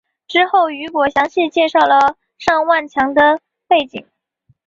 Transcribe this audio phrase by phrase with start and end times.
[0.27, 4.07] 之后雨果详细介绍了尚万强的背景。